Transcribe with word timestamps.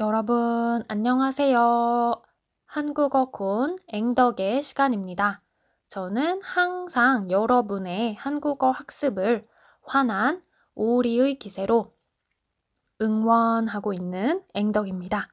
여러분, 0.00 0.84
안녕하세요. 0.86 2.22
한국어 2.66 3.32
콘 3.32 3.76
앵덕의 3.88 4.62
시간입니다. 4.62 5.42
저는 5.88 6.40
항상 6.40 7.28
여러분의 7.28 8.14
한국어 8.14 8.70
학습을 8.70 9.48
환한 9.82 10.44
오리의 10.76 11.40
기세로 11.40 11.96
응원하고 13.00 13.92
있는 13.92 14.44
앵덕입니다. 14.54 15.30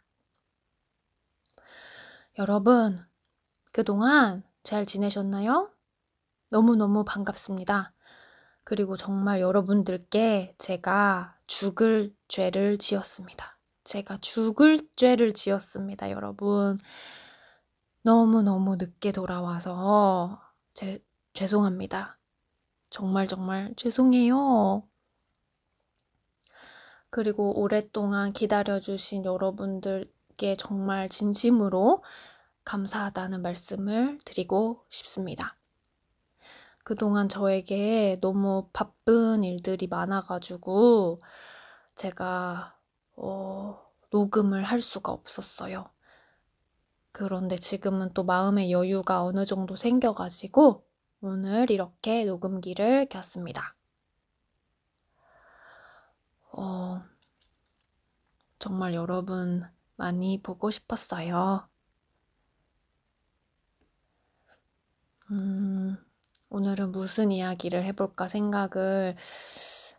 여러분, 2.39 3.05
그동안 3.71 4.41
잘 4.63 4.87
지내셨나요? 4.87 5.69
너무너무 6.49 7.03
반갑습니다. 7.05 7.93
그리고 8.63 8.97
정말 8.97 9.41
여러분들께 9.41 10.55
제가 10.57 11.37
죽을 11.45 12.15
죄를 12.27 12.79
지었습니다. 12.79 13.54
제가 13.85 14.17
죽을 14.17 14.79
죄를 14.95 15.31
지었습니다, 15.33 16.09
여러분. 16.09 16.75
너무너무 18.01 18.75
늦게 18.75 19.11
돌아와서 19.11 20.41
제, 20.73 21.03
죄송합니다. 21.33 22.17
정말 22.89 23.27
정말 23.27 23.73
죄송해요. 23.77 24.87
그리고 27.09 27.57
오랫동안 27.59 28.33
기다려주신 28.33 29.23
여러분들께 29.23 30.55
정말 30.57 31.07
진심으로 31.07 32.03
감사하다는 32.65 33.41
말씀을 33.41 34.17
드리고 34.25 34.83
싶습니다. 34.89 35.55
그동안 36.83 37.29
저에게 37.29 38.17
너무 38.19 38.67
바쁜 38.73 39.43
일들이 39.43 39.87
많아가지고 39.87 41.21
제가 41.95 42.74
어, 43.15 43.79
녹음을 44.11 44.63
할 44.63 44.81
수가 44.81 45.11
없었어요. 45.11 45.89
그런데 47.11 47.57
지금은 47.57 48.13
또 48.13 48.23
마음의 48.23 48.71
여유가 48.71 49.23
어느 49.23 49.45
정도 49.45 49.75
생겨가지고 49.75 50.85
오늘 51.21 51.71
이렇게 51.71 52.25
녹음기를 52.25 53.07
켰습니다. 53.07 53.75
어, 56.51 57.01
정말 58.59 58.93
여러분 58.93 59.63
많이 59.95 60.41
보고 60.41 60.71
싶었어요. 60.71 61.67
음, 65.31 65.97
오늘은 66.49 66.91
무슨 66.91 67.31
이야기를 67.31 67.83
해볼까 67.83 68.27
생각을 68.27 69.15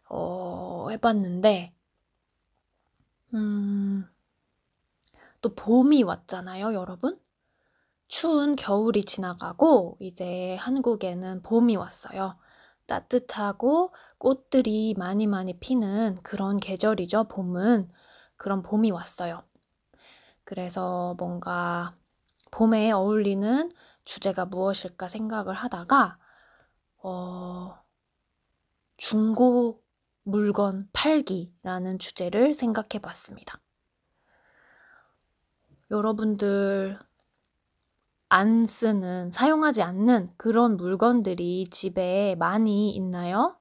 어, 0.08 0.88
해봤는데, 0.90 1.75
음, 3.36 4.08
또 5.42 5.54
봄이 5.54 6.02
왔잖아요, 6.02 6.72
여러분? 6.74 7.20
추운 8.08 8.56
겨울이 8.56 9.04
지나가고 9.04 9.98
이제 10.00 10.56
한국에는 10.56 11.42
봄이 11.42 11.76
왔어요. 11.76 12.38
따뜻하고 12.86 13.92
꽃들이 14.18 14.94
많이 14.96 15.26
많이 15.26 15.58
피는 15.58 16.20
그런 16.22 16.58
계절이죠, 16.58 17.24
봄은. 17.28 17.90
그런 18.36 18.62
봄이 18.62 18.90
왔어요. 18.90 19.42
그래서 20.44 21.14
뭔가 21.18 21.96
봄에 22.52 22.92
어울리는 22.92 23.68
주제가 24.04 24.46
무엇일까 24.46 25.08
생각을 25.08 25.54
하다가, 25.54 26.18
어, 27.02 27.74
중고 28.96 29.82
물건 30.28 30.88
팔기라는 30.92 32.00
주제를 32.00 32.52
생각해 32.52 33.00
봤습니다. 33.00 33.60
여러분들 35.88 36.98
안 38.28 38.66
쓰는, 38.66 39.30
사용하지 39.30 39.82
않는 39.82 40.30
그런 40.36 40.76
물건들이 40.76 41.68
집에 41.70 42.34
많이 42.40 42.90
있나요? 42.90 43.56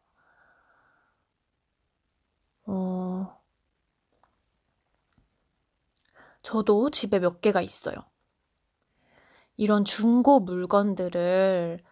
어, 2.66 3.40
저도 6.42 6.90
집에 6.90 7.20
몇 7.20 7.42
개가 7.42 7.62
있어요. 7.62 7.96
이런 9.56 9.86
중고 9.86 10.40
물건들을, 10.40 11.84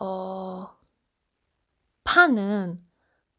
어, 0.00 0.68
파는 2.02 2.89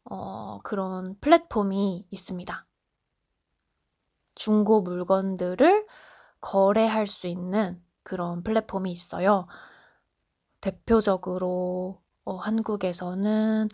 어, 0.04 0.60
그런 0.62 1.16
플랫폼이 1.20 2.06
있습니다. 2.10 2.66
중고 4.34 4.82
물건들을 4.82 5.86
거래할 6.40 7.06
수 7.06 7.26
있는 7.26 7.82
그런 8.02 8.42
플랫폼이 8.42 8.90
있어요. 8.90 9.46
대표적으로 10.60 12.00
어, 12.24 12.36
한국에서는 12.36 13.68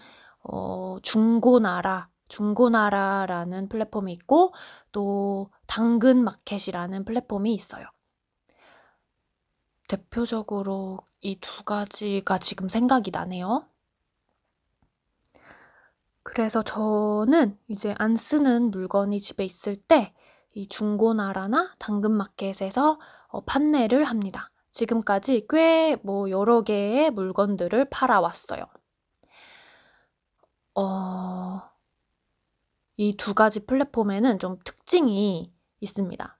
어, 0.44 0.96
중고나라, 1.02 2.08
중고나라라는 2.28 3.68
플랫폼이 3.68 4.12
있고 4.14 4.52
또 4.92 5.50
당근마켓이라는 5.66 7.04
플랫폼이 7.04 7.54
있어요. 7.54 7.86
대표적으로 9.88 10.98
이 11.20 11.40
두 11.40 11.64
가지가 11.64 12.38
지금 12.38 12.68
생각이 12.68 13.10
나네요. 13.10 13.66
그래서 16.34 16.62
저는 16.62 17.58
이제 17.68 17.94
안 17.98 18.16
쓰는 18.16 18.70
물건이 18.70 19.20
집에 19.20 19.44
있을 19.44 19.76
때 19.76 20.14
이 20.54 20.66
중고나라나 20.66 21.74
당근마켓에서 21.78 22.98
어, 23.28 23.40
판매를 23.44 24.04
합니다. 24.04 24.50
지금까지 24.72 25.46
꽤 25.48 25.96
뭐 26.02 26.30
여러 26.30 26.62
개의 26.62 27.10
물건들을 27.10 27.90
팔아왔어요. 27.90 28.64
어, 30.74 31.60
이 32.98 33.16
두 33.16 33.32
가지 33.34 33.64
플랫폼에는 33.64 34.38
좀 34.38 34.58
특징이 34.64 35.52
있습니다. 35.80 36.38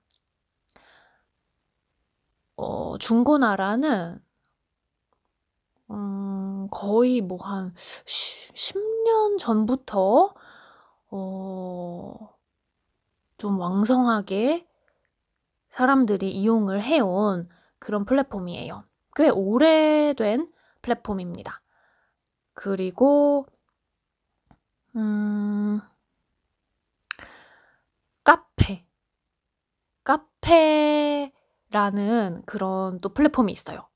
어, 2.56 2.99
중고나라는 2.99 4.20
음, 5.91 6.28
거의 6.71 7.21
뭐 7.21 7.39
한 7.43 7.75
10년 7.75 9.39
전부터 9.39 10.34
어, 11.11 12.34
좀 13.39 13.59
왕성하게 13.61 14.67
사람들이 15.71 16.31
이용을 16.33 16.83
해온 16.83 17.49
그런 17.79 18.05
플랫폼이에요. 18.05 18.84
꽤 19.15 19.29
오래된 19.31 20.53
플랫폼입니다. 20.83 21.62
그리고 22.55 23.47
음, 24.97 25.81
카페. 28.25 28.85
카페라는 30.05 31.33
그런 32.47 33.00
또 33.00 33.09
플랫폼이 33.11 33.53
있어요. 33.53 33.88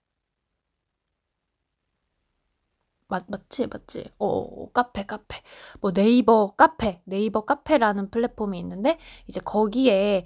맞, 3.13 3.25
맞지? 3.29 3.67
맞지? 3.67 4.11
어, 4.19 4.27
어, 4.27 4.73
카페, 4.73 5.03
카페. 5.05 5.37
뭐 5.83 5.93
네이버 5.93 6.55
카페, 6.57 7.03
네이버 7.05 7.45
카페라는 7.45 8.11
플랫폼이 8.11 8.59
있는데, 8.61 8.99
이제 9.27 9.39
거기에, 9.41 10.25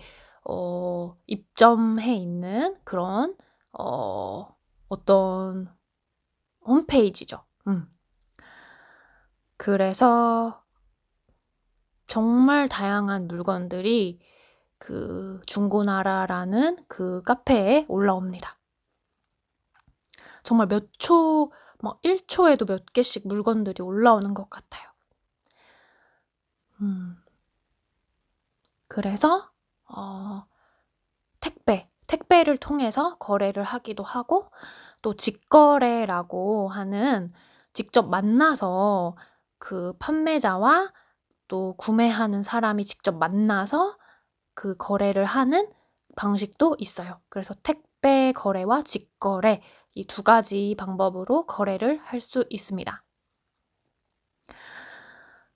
어, 0.48 1.16
입점해 1.26 2.14
있는 2.14 2.76
그런, 2.84 3.36
어, 3.72 4.56
어떤 4.88 5.68
홈페이지죠. 6.64 7.44
음. 7.66 7.88
그래서 9.56 10.62
정말 12.06 12.68
다양한 12.68 13.26
물건들이 13.26 14.20
그 14.78 15.40
중고나라라는 15.46 16.84
그 16.86 17.22
카페에 17.22 17.86
올라옵니다. 17.88 18.56
정말 20.44 20.68
몇 20.68 20.86
초, 20.98 21.50
막 21.80 21.98
1초에도 22.02 22.66
몇 22.66 22.92
개씩 22.92 23.26
물건들이 23.28 23.82
올라오는 23.82 24.34
것 24.34 24.50
같아요. 24.50 24.88
음. 26.80 27.16
그래서, 28.88 29.50
어, 29.88 30.44
택배, 31.40 31.88
택배를 32.06 32.56
통해서 32.58 33.16
거래를 33.18 33.64
하기도 33.64 34.02
하고, 34.04 34.50
또 35.02 35.14
직거래라고 35.16 36.68
하는 36.68 37.32
직접 37.72 38.08
만나서 38.08 39.16
그 39.58 39.94
판매자와 39.98 40.92
또 41.48 41.74
구매하는 41.78 42.42
사람이 42.42 42.84
직접 42.86 43.16
만나서 43.16 43.98
그 44.54 44.76
거래를 44.76 45.24
하는 45.24 45.70
방식도 46.16 46.76
있어요. 46.80 47.20
그래서 47.28 47.54
택배 47.62 48.32
거래와 48.34 48.82
직거래 48.82 49.62
이 49.96 50.04
두 50.04 50.22
가지 50.22 50.74
방법으로 50.78 51.46
거래를 51.46 51.98
할 52.04 52.20
수 52.20 52.44
있습니다. 52.50 53.02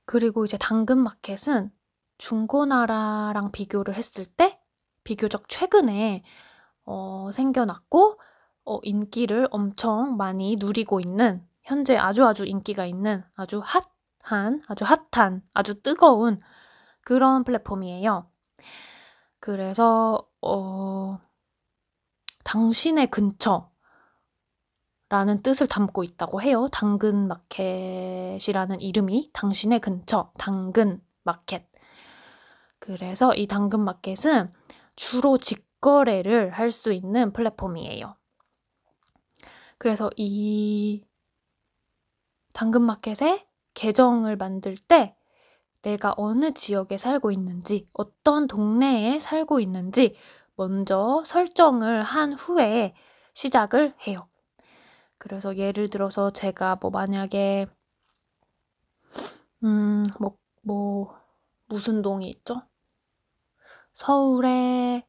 그리고 0.06 0.44
이제 0.44 0.56
당근 0.58 0.98
마켓은 0.98 1.70
중고나라랑 2.18 3.52
비교를 3.52 3.94
했을 3.94 4.26
때 4.26 4.60
비교적 5.04 5.48
최근에 5.48 6.22
어, 6.84 7.30
생겨났고 7.32 8.20
어, 8.64 8.78
인기를 8.82 9.48
엄청 9.50 10.16
많이 10.16 10.56
누리고 10.58 11.00
있는 11.00 11.46
현재 11.62 11.96
아주 11.96 12.26
아주 12.26 12.44
인기가 12.44 12.86
있는 12.86 13.24
아주 13.34 13.62
핫한 14.24 14.62
아주 14.68 14.84
핫한 14.84 15.42
아주 15.54 15.80
뜨거운 15.82 16.40
그런 17.02 17.44
플랫폼이에요. 17.44 18.28
그래서 19.40 20.28
어, 20.42 21.18
당신의 22.44 23.08
근처 23.08 23.69
라는 25.10 25.42
뜻을 25.42 25.66
담고 25.66 26.04
있다고 26.04 26.40
해요. 26.40 26.68
당근 26.72 27.28
마켓이라는 27.28 28.80
이름이 28.80 29.30
당신의 29.34 29.80
근처, 29.80 30.32
당근 30.38 31.02
마켓. 31.24 31.68
그래서 32.78 33.34
이 33.34 33.46
당근 33.48 33.80
마켓은 33.80 34.52
주로 34.96 35.36
직거래를 35.38 36.50
할 36.52 36.70
수 36.70 36.92
있는 36.92 37.32
플랫폼이에요. 37.32 38.16
그래서 39.78 40.10
이 40.16 41.04
당근 42.54 42.82
마켓에 42.82 43.46
계정을 43.74 44.36
만들 44.36 44.76
때 44.76 45.16
내가 45.82 46.14
어느 46.18 46.52
지역에 46.54 46.98
살고 46.98 47.32
있는지, 47.32 47.88
어떤 47.94 48.46
동네에 48.46 49.18
살고 49.18 49.60
있는지 49.60 50.14
먼저 50.54 51.22
설정을 51.26 52.02
한 52.04 52.32
후에 52.32 52.94
시작을 53.34 53.94
해요. 54.06 54.29
그래서 55.20 55.54
예를 55.58 55.90
들어서 55.90 56.32
제가 56.32 56.76
뭐 56.80 56.90
만약에 56.90 57.66
음, 59.62 60.02
뭐, 60.18 60.36
뭐, 60.62 61.14
무슨 61.66 62.00
동이 62.00 62.30
있죠? 62.30 62.62
서울에, 63.92 65.06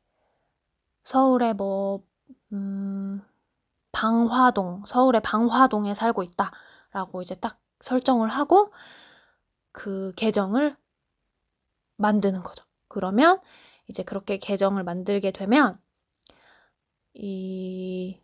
서울에 1.03 1.53
뭐, 1.53 2.03
음, 2.51 3.21
방화동, 3.93 4.83
서울의 4.85 5.21
방화동에 5.21 5.93
살고 5.93 6.23
있다. 6.23 6.51
라고 6.91 7.21
이제 7.21 7.35
딱 7.35 7.61
설정을 7.79 8.27
하고 8.29 8.73
그 9.71 10.13
계정을 10.15 10.75
만드는 11.95 12.41
거죠. 12.41 12.65
그러면 12.89 13.39
이제 13.87 14.03
그렇게 14.03 14.37
계정을 14.37 14.83
만들게 14.83 15.31
되면 15.31 15.79
이 17.13 18.19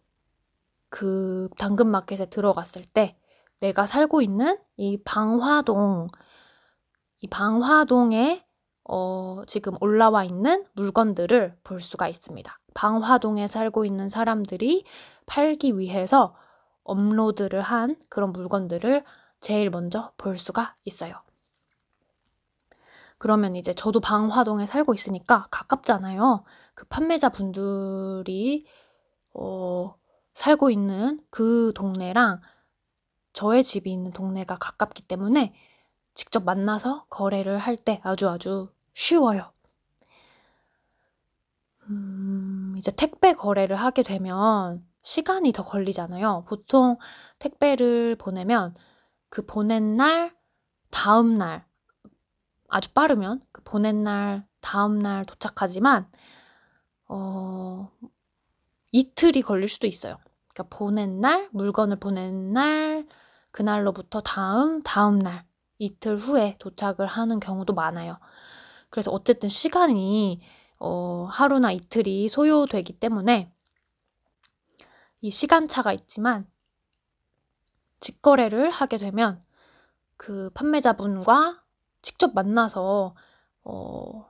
그 0.89 1.50
당근마켓에 1.57 2.28
들어갔을 2.28 2.84
때 2.84 3.18
내가 3.60 3.86
살고 3.86 4.22
있는 4.22 4.57
이 4.75 4.98
방화동, 5.04 6.07
이 7.22 7.28
방화동에 7.28 8.45
어, 8.89 9.42
지금 9.48 9.74
올라와 9.81 10.24
있는 10.24 10.66
물건들을 10.74 11.57
볼 11.63 11.81
수가 11.81 12.07
있습니다. 12.07 12.60
방화동에 12.74 13.48
살고 13.48 13.86
있는 13.86 14.07
사람들이 14.07 14.86
팔기 15.25 15.78
위해서 15.78 16.36
업로드를 16.84 17.62
한 17.62 17.98
그런 18.07 18.31
물건들을 18.31 19.04
제일 19.42 19.69
먼저 19.69 20.13
볼 20.18 20.38
수가 20.38 20.75
있어요. 20.86 21.16
그러면 23.18 23.56
이제 23.56 23.74
저도 23.74 24.00
방화동에 24.00 24.66
살고 24.66 24.94
있으니까 24.94 25.48
가깝잖아요. 25.50 26.44
그 26.75 26.86
판매자 26.86 27.30
분들이 27.30 28.66
어, 29.33 29.95
살고 30.38 30.69
있는 30.69 31.19
그 31.31 31.74
동네랑 31.75 32.42
저의 33.34 33.63
집이 33.63 33.92
있는 33.92 34.12
동네가 34.12 34.57
가깝기 34.57 35.04
때문에 35.07 35.54
직접 36.13 36.44
만나서 36.45 37.06
거래를 37.10 37.57
할 37.60 37.78
때 37.78 38.01
아주 38.04 38.30
아주 38.30 38.72
쉬워요. 38.94 39.54
음, 41.89 42.75
이제 42.78 42.92
택배 42.92 43.34
거래를 43.34 43.75
하게 43.75 44.04
되면 44.04 44.86
시간이 45.01 45.54
더 45.54 45.63
걸리잖아요. 45.63 46.45
보통 46.48 46.98
택배를 47.40 48.16
보내면 48.18 48.75
그 49.30 49.45
보낸 49.45 49.95
날, 49.95 50.36
다음 50.92 51.36
날, 51.36 51.66
아주 52.69 52.92
빠르면 52.94 53.42
그 53.51 53.62
보낸 53.63 54.04
날, 54.04 54.45
다음 54.62 55.00
날 55.00 55.25
도착하지만, 55.25 56.10
어, 57.07 57.90
이틀이 58.92 59.42
걸릴 59.44 59.69
수도 59.69 59.88
있어요. 59.88 60.18
그러니까 60.57 60.63
보낸 60.75 61.21
날, 61.21 61.50
물건을 61.51 62.00
보낸 62.00 62.51
날, 62.51 63.07
그날로부터 63.51 64.21
다음, 64.21 64.81
다음 64.81 65.19
날, 65.19 65.45
이틀 65.77 66.18
후에 66.18 66.57
도착을 66.57 67.06
하는 67.06 67.39
경우도 67.39 67.74
많아요. 67.74 68.18
그래서 68.89 69.12
어쨌든 69.12 69.50
시간이 69.50 70.42
어, 70.80 71.27
하루나 71.30 71.71
이틀이 71.71 72.27
소요되기 72.30 72.94
때문에 72.94 73.51
이 75.21 75.30
시간차가 75.30 75.94
있지만 75.94 76.50
직거래를 78.00 78.71
하게 78.71 78.98
되면 78.98 79.44
그 80.15 80.50
판매자분과 80.56 81.62
직접 82.01 82.33
만나서 82.33 83.15
어, 83.63 84.25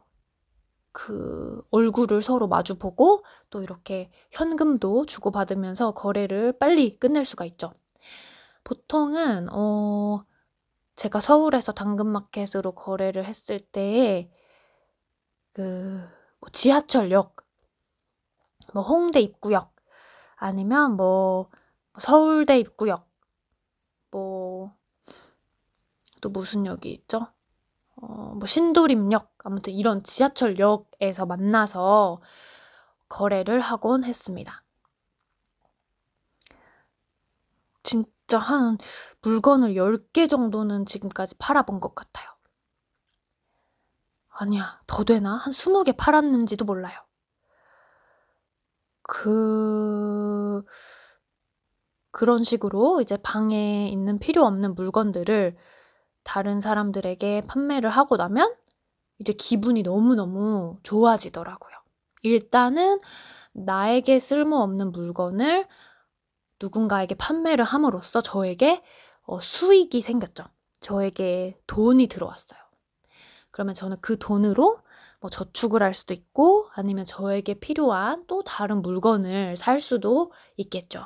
그 0.99 1.61
얼굴을 1.71 2.21
서로 2.23 2.47
마주보고 2.47 3.23
또 3.51 3.61
이렇게 3.61 4.09
현금도 4.31 5.05
주고받으면서 5.05 5.93
거래를 5.93 6.57
빨리 6.57 6.97
끝낼 6.97 7.25
수가 7.25 7.45
있죠. 7.45 7.73
보통은 8.63 9.47
어 9.51 10.25
제가 10.95 11.21
서울에서 11.21 11.73
당근마켓으로 11.73 12.71
거래를 12.73 13.25
했을 13.25 13.59
때그뭐 13.59 14.29
지하철역, 16.51 17.35
뭐 18.73 18.83
홍대 18.83 19.19
입구역, 19.21 19.75
아니면 20.35 20.93
뭐 20.95 21.49
서울대 21.99 22.59
입구역, 22.59 23.07
뭐 24.11 24.77
또 26.21 26.29
무슨 26.29 26.65
역이 26.65 26.91
있죠? 26.91 27.27
어, 28.01 28.33
뭐 28.35 28.45
신도림역 28.45 29.33
아무튼 29.43 29.73
이런 29.73 30.03
지하철역에서 30.03 31.25
만나서 31.25 32.21
거래를 33.09 33.59
하곤 33.59 34.03
했습니다. 34.03 34.63
진짜 37.83 38.37
한 38.37 38.77
물건을 39.21 39.75
10개 39.75 40.27
정도는 40.27 40.85
지금까지 40.85 41.35
팔아본 41.37 41.79
것 41.79 41.95
같아요. 41.95 42.27
아니야, 44.29 44.81
더 44.85 45.03
되나? 45.03 45.35
한 45.35 45.51
20개 45.51 45.95
팔았는지도 45.97 46.65
몰라요. 46.65 46.99
그, 49.01 50.63
그런 52.11 52.43
식으로 52.43 53.01
이제 53.01 53.17
방에 53.17 53.87
있는 53.89 54.19
필요 54.19 54.45
없는 54.45 54.75
물건들을 54.75 55.55
다른 56.27 56.59
사람들에게 56.59 57.43
판매를 57.47 57.89
하고 57.89 58.17
나면 58.17 58.53
이제 59.17 59.31
기분이 59.31 59.81
너무너무 59.81 60.77
좋아지더라고요. 60.83 61.71
일단은 62.21 62.99
나에게 63.53 64.19
쓸모없는 64.19 64.91
물건을 64.91 65.65
누군가에게 66.61 67.15
판매를 67.15 67.63
함으로써 67.63 68.21
저에게 68.21 68.83
어, 69.23 69.39
수익이 69.39 70.01
생겼죠. 70.01 70.43
저에게 70.81 71.57
돈이 71.65 72.07
들어왔어요. 72.07 72.59
그러면 73.49 73.73
저는 73.73 73.97
그 74.01 74.19
돈으로 74.19 74.81
뭐 75.21 75.29
저축을 75.29 75.81
할 75.81 75.93
수도 75.93 76.13
있고 76.13 76.67
아니면 76.73 77.05
저에게 77.05 77.53
필요한 77.53 78.25
또 78.27 78.43
다른 78.43 78.81
물건을 78.81 79.55
살 79.55 79.79
수도 79.79 80.33
있겠죠. 80.57 81.05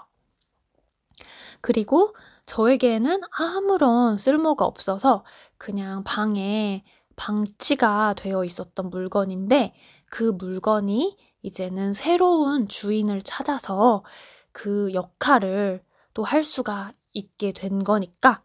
그리고 1.62 2.16
저에게는 2.46 3.22
아무런 3.32 4.18
쓸모가 4.18 4.66
없어서 4.66 5.24
그냥 5.58 6.04
방에 6.04 6.84
방치가 7.16 8.14
되어 8.16 8.44
있었던 8.44 8.90
물건인데 8.90 9.74
그 10.10 10.24
물건이 10.24 11.18
이제는 11.44 11.94
새로운 11.94 12.68
주인을 12.68 13.22
찾아서 13.22 14.04
그 14.52 14.94
역할을 14.94 15.84
또 16.14 16.24
할 16.24 16.44
수가 16.44 16.94
있게 17.14 17.54
된 17.54 17.84
거니까 17.84 18.44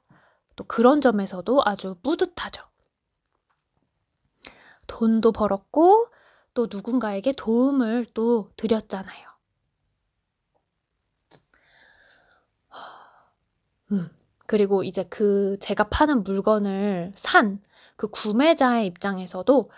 또 0.56 0.64
그런 0.64 1.00
점에서도 1.00 1.62
아주 1.64 1.96
뿌듯하죠. 2.02 2.62
돈도 4.86 5.32
벌었고 5.32 6.08
또 6.54 6.68
누군가에게 6.70 7.32
도움을 7.32 8.06
또 8.14 8.50
드렸잖아요. 8.56 9.25
음. 13.92 14.10
그리고 14.46 14.84
이제 14.84 15.04
그 15.04 15.56
제가 15.60 15.84
파는 15.88 16.22
물건을 16.24 17.12
산 17.16 17.60
그 17.96 18.08
구매자의 18.08 18.86
입장에서도 18.86 19.70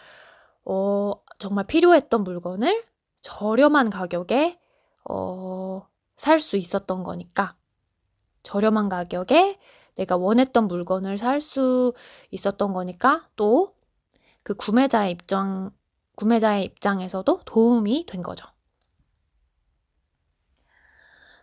어 0.66 1.12
정말 1.38 1.66
필요했던 1.66 2.24
물건을 2.24 2.84
저렴한 3.22 3.90
가격에 3.90 4.58
어 5.08 5.86
살 6.16 6.40
수 6.40 6.56
있었던 6.56 7.04
거니까 7.04 7.56
저렴한 8.44 8.88
가격에 8.88 9.58
내가 9.96 10.16
원했던 10.16 10.68
물건을 10.68 11.18
살 11.18 11.40
수 11.40 11.94
있었던 12.30 12.72
거니까 12.72 13.28
또 13.36 13.74
그 14.44 14.54
구매자의 14.54 15.12
입장 15.12 15.70
구매자의 16.16 16.64
입장에서도 16.64 17.42
도움이 17.44 18.06
된 18.06 18.22
거죠. 18.22 18.46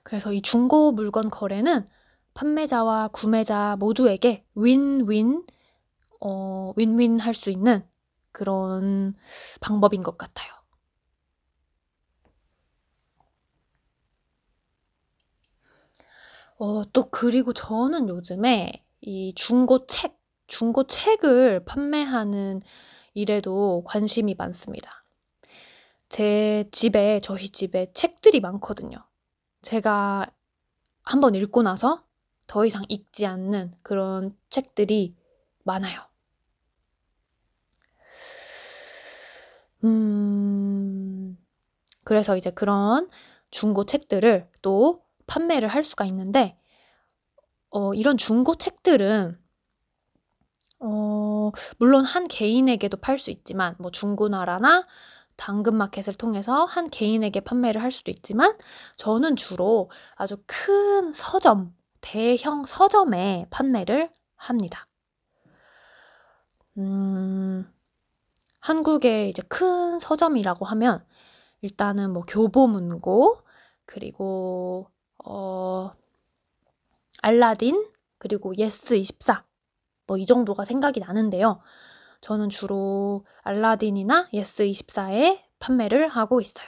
그래서 0.04 0.32
이 0.34 0.42
중고 0.42 0.92
물건 0.92 1.30
거래는 1.30 1.88
판매자와 2.36 3.10
구매자 3.10 3.76
모두에게 3.80 4.46
윈윈, 4.56 5.46
어, 6.22 6.74
윈윈 6.78 7.20
할 7.20 7.34
수 7.34 7.50
있는 7.52 7.88
그런 8.32 9.16
방법인 9.62 10.04
것 10.04 10.18
같아요. 10.18 10.52
어, 16.58 16.86
또 16.92 17.10
그리고 17.10 17.54
저는 17.54 18.10
요즘에 18.10 18.72
이 19.02 19.34
중고 19.36 19.86
책, 19.88 20.18
중고 20.48 20.86
책을 20.88 21.66
판매하는 21.66 22.62
일에도 23.14 23.84
관심이 23.86 24.36
많습니다. 24.36 25.06
제 26.10 26.66
집에, 26.72 27.20
저희 27.22 27.50
집에 27.50 27.92
책들이 27.94 28.40
많거든요. 28.40 28.98
제가 29.64 30.28
한번 31.04 31.36
읽고 31.36 31.64
나서 31.64 32.05
더 32.48 32.66
이상 32.66 32.84
읽지 32.90 33.26
않는 33.26 33.74
그런 33.84 34.36
책들이 34.50 35.16
많아요. 35.64 36.02
음, 39.84 41.38
그래서 42.04 42.38
이제 42.38 42.52
그런 42.52 43.10
중고 43.52 43.86
책들을 43.86 44.50
또 44.62 45.04
판매를 45.28 45.68
할 45.70 45.84
수가 45.84 46.06
있는데, 46.06 46.58
어, 47.70 47.94
이런 47.94 48.18
중고 48.18 48.56
책들은, 48.56 49.38
어, 50.80 51.52
물론 51.80 52.04
한 52.06 52.28
개인에게도 52.28 52.98
팔 52.98 53.18
수 53.18 53.32
있지만, 53.32 53.76
뭐 53.80 53.92
중고나라나 53.92 54.88
당근마켓을 55.38 56.14
통해서 56.16 56.66
한 56.66 56.90
개인에게 56.90 57.42
판매를 57.42 57.82
할 57.84 57.92
수도 57.92 58.12
있지만, 58.12 58.58
저는 58.98 59.36
주로 59.36 59.90
아주 60.16 60.38
큰 60.48 61.12
서점, 61.14 61.75
대형 62.06 62.66
서점에 62.66 63.48
판매를 63.50 64.12
합니다. 64.36 64.88
음, 66.78 67.68
한국의 68.60 69.30
이제 69.30 69.42
큰 69.50 69.98
서점이라고 70.00 70.66
하면 70.66 71.04
일단은 71.62 72.12
뭐 72.14 72.24
교보문고 72.24 73.40
그리고 73.86 74.88
어 75.26 75.92
알라딘 77.22 77.90
그리고 78.20 78.56
예스 78.58 78.96
24 78.96 79.46
뭐 80.08 80.18
이 80.18 80.26
정도가 80.26 80.66
생각이 80.66 81.00
나는데요. 81.00 81.62
저는 82.22 82.50
주로 82.50 83.26
알라딘이나 83.44 84.30
예스 84.34 84.66
24에 84.66 85.42
판매를 85.60 86.08
하고 86.10 86.42
있어요. 86.42 86.68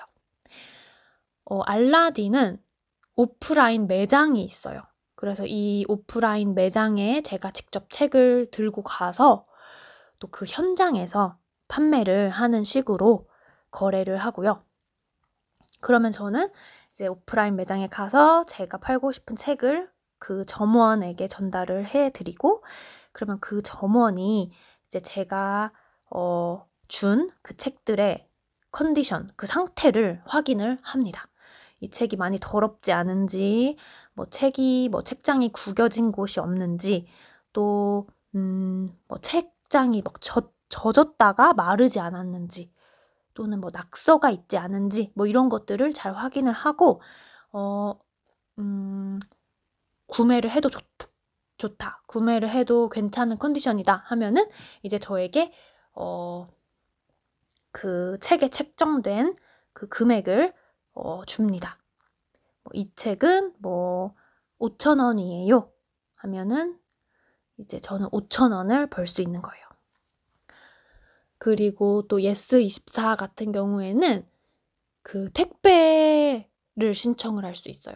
어, 1.45 1.61
알라딘은 1.61 2.61
오프라인 3.15 3.87
매장이 3.87 4.43
있어요. 4.43 4.81
그래서 5.17 5.45
이 5.47 5.85
오프라인 5.89 6.55
매장에 6.55 7.21
제가 7.23 7.51
직접 7.51 7.89
책을 7.89 8.51
들고 8.51 8.83
가서 8.83 9.47
또 10.19 10.29
그 10.31 10.45
현장에서 10.47 11.37
판매를 11.69 12.29
하는 12.31 12.63
식으로 12.63 13.27
거래를 13.71 14.17
하고요. 14.19 14.63
그러면 15.81 16.11
저는 16.13 16.49
이제 16.93 17.07
오프라인 17.07 17.55
매장에 17.55 17.87
가서 17.87 18.45
제가 18.45 18.77
팔고 18.79 19.11
싶은 19.11 19.35
책을 19.35 19.89
그 20.19 20.45
점원에게 20.45 21.27
전달을 21.27 21.87
해 21.87 22.11
드리고 22.11 22.63
그러면 23.11 23.39
그 23.41 23.61
점원이 23.63 24.51
이제 24.87 24.99
제가 25.01 25.71
어, 26.11 26.65
준 26.87 27.29
그 27.43 27.57
책들의 27.57 28.27
컨디션, 28.71 29.31
그 29.35 29.47
상태를 29.47 30.21
확인을 30.25 30.79
합니다. 30.83 31.27
이 31.79 31.89
책이 31.89 32.17
많이 32.17 32.37
더럽지 32.41 32.91
않은지, 32.91 33.77
뭐 34.13 34.25
책이, 34.27 34.89
뭐 34.91 35.03
책장이 35.03 35.49
구겨진 35.51 36.11
곳이 36.11 36.39
없는지, 36.39 37.05
또, 37.53 38.07
음, 38.35 38.95
뭐 39.07 39.17
책장이 39.19 40.01
막 40.03 40.19
젖, 40.21 40.53
젖었다가 40.69 41.53
마르지 41.53 41.99
않았는지, 41.99 42.71
또는 43.33 43.61
뭐 43.61 43.69
낙서가 43.73 44.31
있지 44.31 44.57
않은지, 44.57 45.11
뭐 45.15 45.27
이런 45.27 45.49
것들을 45.49 45.93
잘 45.93 46.13
확인을 46.15 46.53
하고, 46.53 47.01
어, 47.51 47.93
음, 48.59 49.19
구매를 50.07 50.49
해도 50.51 50.69
좋, 50.69 50.83
좋다. 51.57 52.03
구매를 52.07 52.49
해도 52.49 52.89
괜찮은 52.89 53.37
컨디션이다 53.37 54.03
하면은 54.07 54.47
이제 54.83 54.97
저에게, 54.99 55.51
어, 55.93 56.47
그 57.71 58.17
책에 58.19 58.49
책정된 58.49 59.35
그 59.73 59.87
금액을 59.87 60.53
어, 60.97 61.25
줍니다. 61.25 61.77
뭐 62.63 62.71
이 62.73 62.89
책은 62.95 63.53
뭐 63.59 64.15
5천 64.59 64.99
원이에요. 65.01 65.71
하면은 66.15 66.79
이제 67.57 67.79
저는 67.79 68.07
5천 68.09 68.53
원을 68.53 68.87
벌 68.89 69.07
수 69.07 69.21
있는 69.21 69.41
거예요. 69.41 69.65
그리고 71.37 72.07
또 72.07 72.17
예스24 72.19 73.15
같은 73.17 73.51
경우에는 73.51 74.27
그 75.03 75.31
택배를 75.31 76.93
신청을 76.93 77.45
할 77.45 77.55
수 77.55 77.69
있어요. 77.69 77.95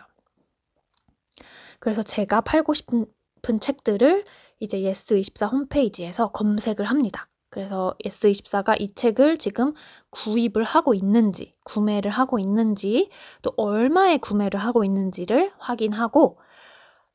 그래서 1.79 2.03
제가 2.03 2.41
팔고 2.41 2.73
싶은 2.73 3.59
책들을 3.59 4.25
이제 4.59 4.79
예스24 4.81 5.51
홈페이지에서 5.51 6.31
검색을 6.31 6.85
합니다. 6.85 7.27
그래서 7.51 7.93
예스24가 8.05 8.79
이 8.79 8.95
책을 8.95 9.37
지금 9.37 9.73
구입을 10.09 10.63
하고 10.63 10.93
있는지, 10.93 11.53
구매를 11.65 12.09
하고 12.09 12.39
있는지, 12.39 13.11
또 13.41 13.53
얼마에 13.57 14.17
구매를 14.17 14.59
하고 14.59 14.85
있는지를 14.85 15.51
확인하고, 15.59 16.39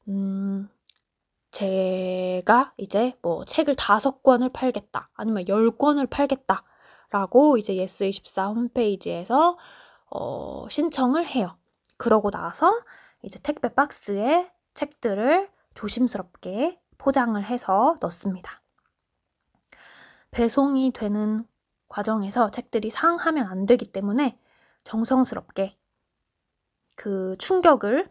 음, 0.09 0.69
제가 1.51 2.75
이제 2.77 3.15
뭐 3.23 3.47
책을 3.47 3.77
다섯 3.77 4.23
권을 4.23 4.51
팔겠다, 4.51 5.09
아니면 5.15 5.49
열 5.49 5.71
권을 5.71 6.07
팔겠다, 6.07 6.65
라고 7.11 7.57
이제 7.57 7.75
예스24 7.75 8.55
홈페이지에서 8.55 9.57
어, 10.11 10.67
신청을 10.69 11.27
해요. 11.29 11.57
그러고 11.97 12.31
나서 12.31 12.79
이제 13.23 13.39
택배 13.43 13.75
박스에 13.75 14.51
책들을 14.75 15.49
조심스럽게 15.75 16.79
포장을 16.99 17.43
해서 17.43 17.97
넣습니다. 18.03 18.61
배송이 20.37 20.93
되는 20.93 21.47
과정에서 21.89 22.51
책들이 22.51 22.91
상하면 22.91 23.47
안 23.47 23.65
되기 23.65 23.87
때문에 23.87 24.39
정성스럽게 24.85 25.79
그 26.95 27.37
충격을 27.39 28.11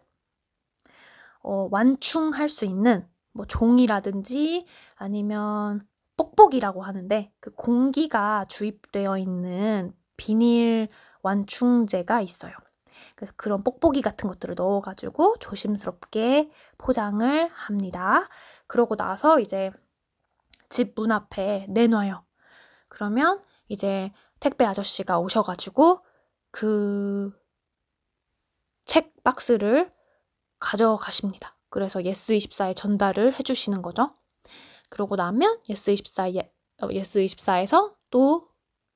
어, 1.44 1.68
완충할 1.70 2.48
수 2.48 2.64
있는 2.64 3.06
뭐 3.30 3.46
종이라든지 3.46 4.66
아니면 4.96 5.86
뽁뽁이라고 6.16 6.82
하는데 6.82 7.32
그 7.38 7.54
공기가 7.54 8.44
주입되어 8.46 9.18
있는 9.18 9.94
비닐 10.16 10.88
완충제가 11.22 12.22
있어요. 12.22 12.54
그래서 13.14 13.34
그런 13.36 13.62
뽁뽁이 13.62 14.02
같은 14.02 14.28
것들을 14.28 14.56
넣어가지고 14.58 15.36
조심스럽게 15.38 16.50
포장을 16.76 17.48
합니다. 17.52 18.28
그러고 18.66 18.96
나서 18.96 19.38
이제 19.38 19.70
집 20.68 20.94
문 20.96 21.12
앞에 21.12 21.66
내놔요. 21.68 22.24
그러면 22.88 23.42
이제 23.68 24.12
택배 24.40 24.64
아저씨가 24.64 25.18
오셔가지고 25.18 26.00
그 26.50 27.32
책 28.86 29.22
박스를 29.22 29.92
가져가십니다. 30.60 31.58
그래서 31.68 32.00
예스24에 32.00 32.74
전달을 32.74 33.38
해주시는 33.38 33.82
거죠. 33.82 34.14
그러고 34.88 35.16
나면 35.16 35.60
예스24에, 35.68 36.48
어, 36.82 36.86
예스24에서 36.88 37.94
또 38.10 38.48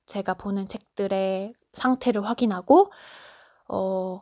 제가 0.06 0.34
보는 0.34 0.68
책들의 0.68 1.52
상태를 1.72 2.24
확인하고, 2.24 2.90
어, 3.68 4.20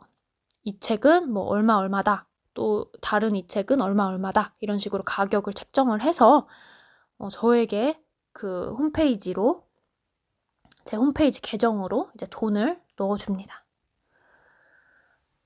이 0.63 0.77
책은 0.79 1.31
뭐 1.31 1.43
얼마 1.45 1.75
얼마다, 1.75 2.27
또 2.53 2.91
다른 3.01 3.35
이 3.35 3.47
책은 3.47 3.79
얼마 3.81 4.05
얼마다, 4.05 4.55
이런 4.59 4.79
식으로 4.79 5.03
가격을 5.03 5.53
책정을 5.53 6.01
해서 6.01 6.47
어, 7.19 7.29
저에게 7.29 8.01
그 8.31 8.73
홈페이지로 8.73 9.67
제 10.85 10.97
홈페이지 10.97 11.41
계정으로 11.41 12.09
이제 12.15 12.25
돈을 12.29 12.81
넣어줍니다. 12.97 13.65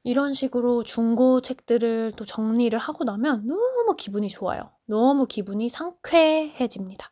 이런 0.03 0.33
식으로 0.33 0.83
중고 0.83 1.41
책들을 1.41 2.13
또 2.15 2.25
정리를 2.25 2.77
하고 2.77 3.03
나면 3.03 3.47
너무 3.47 3.95
기분이 3.97 4.29
좋아요. 4.29 4.71
너무 4.85 5.25
기분이 5.25 5.69
상쾌해집니다. 5.69 7.11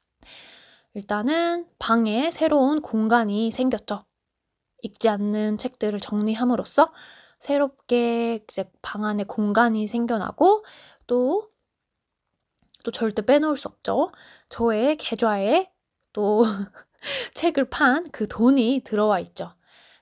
일단은 0.94 1.68
방에 1.80 2.32
새로운 2.32 2.82
공간이 2.82 3.50
생겼죠. 3.50 4.06
읽지 4.84 5.10
않는 5.10 5.58
책들을 5.58 6.00
정리함으로써 6.00 6.92
새롭게 7.40 8.44
이제 8.50 8.70
방 8.82 9.06
안에 9.06 9.24
공간이 9.24 9.88
생겨나고 9.88 10.66
또 11.08 11.51
또 12.84 12.92
절대 12.92 13.22
빼놓을 13.24 13.56
수 13.58 13.68
없죠. 13.68 14.12
저의 14.50 14.96
계좌에 14.98 15.72
또 16.14 16.44
책을 17.34 17.70
판 17.70 18.12
그 18.12 18.28
돈이 18.28 18.82
들어와 18.84 19.20
있죠. 19.20 19.54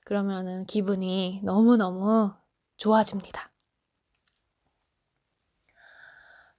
그러면은 0.06 0.66
기분이 0.66 1.42
너무너무 1.44 2.34
좋아집니다. 2.78 3.52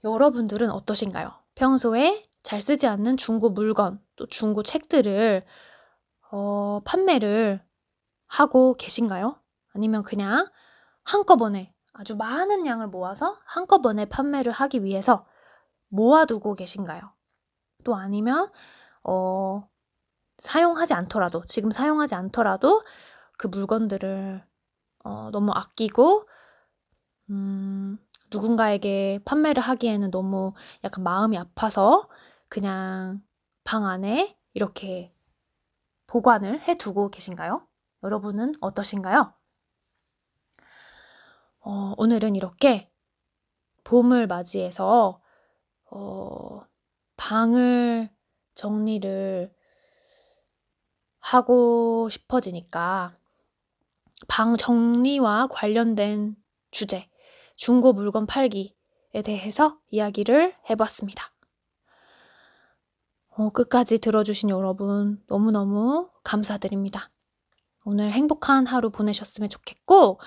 여러분들은 0.04 0.70
어떠신가요? 0.70 1.32
평소에 1.54 2.24
잘 2.42 2.62
쓰지 2.62 2.86
않는 2.86 3.16
중고 3.16 3.50
물건, 3.50 4.00
또 4.16 4.26
중고 4.26 4.62
책들을 4.62 5.44
어, 6.30 6.80
판매를 6.84 7.62
하고 8.26 8.74
계신가요? 8.74 9.38
아니면 9.74 10.02
그냥 10.02 10.48
한꺼번에 11.02 11.74
아주 11.92 12.16
많은 12.16 12.66
양을 12.66 12.86
모아서 12.86 13.38
한꺼번에 13.44 14.06
판매를 14.06 14.52
하기 14.52 14.84
위해서 14.84 15.26
모아두고 15.90 16.54
계신가요? 16.54 17.12
또 17.84 17.94
아니면 17.94 18.50
어, 19.02 19.68
사용하지 20.38 20.94
않더라도 20.94 21.44
지금 21.46 21.70
사용하지 21.70 22.14
않더라도 22.14 22.82
그 23.36 23.46
물건들을 23.46 24.44
어, 25.04 25.30
너무 25.30 25.52
아끼고 25.52 26.26
음, 27.30 27.98
누군가에게 28.30 29.20
판매를 29.24 29.62
하기에는 29.62 30.10
너무 30.10 30.52
약간 30.84 31.04
마음이 31.04 31.38
아파서 31.38 32.08
그냥 32.48 33.22
방 33.64 33.86
안에 33.86 34.36
이렇게 34.52 35.14
보관을 36.06 36.60
해 36.62 36.76
두고 36.76 37.10
계신가요? 37.10 37.66
여러분은 38.02 38.54
어떠신가요? 38.60 39.32
어, 41.60 41.94
오늘은 41.98 42.36
이렇게 42.36 42.90
봄을 43.84 44.26
맞이해서 44.26 45.19
어, 45.90 46.62
방을 47.16 48.10
정리를 48.54 49.52
하고 51.18 52.08
싶어지니까 52.08 53.16
방 54.28 54.56
정리와 54.56 55.48
관련된 55.48 56.36
주제, 56.70 57.08
중고 57.56 57.92
물건 57.92 58.26
팔기에 58.26 59.22
대해서 59.24 59.78
이야기를 59.88 60.54
해봤습니다. 60.70 61.32
어, 63.30 63.50
끝까지 63.50 63.98
들어주신 63.98 64.50
여러분 64.50 65.22
너무너무 65.26 66.10
감사드립니다. 66.24 67.10
오늘 67.84 68.12
행복한 68.12 68.66
하루 68.66 68.90
보내셨으면 68.90 69.48
좋겠고, 69.48 70.20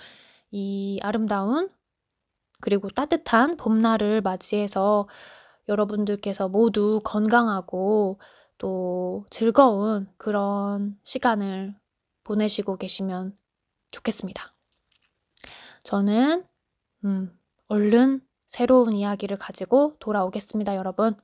이 0.51 0.99
아름다운 1.01 1.69
그리고 2.61 2.89
따뜻한 2.89 3.57
봄날을 3.57 4.21
맞이해서 4.21 5.07
여러분들께서 5.67 6.49
모두 6.49 7.01
건강하고 7.03 8.19
또 8.57 9.25
즐거운 9.29 10.07
그런 10.17 10.97
시간을 11.03 11.75
보내시고 12.23 12.77
계시면 12.77 13.35
좋겠습니다. 13.91 14.51
저는 15.83 16.45
음, 17.05 17.37
얼른 17.67 18.21
새로운 18.45 18.93
이야기를 18.93 19.37
가지고 19.37 19.95
돌아오겠습니다, 19.99 20.75
여러분. 20.75 21.15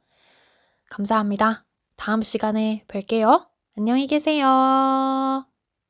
감사합니다. 0.90 1.66
다음 1.96 2.22
시간에 2.22 2.86
뵐게요. 2.88 3.48
안녕히 3.78 4.08
계세요. 4.08 5.46